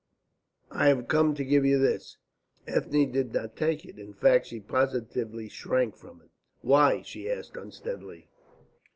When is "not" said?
3.35-3.55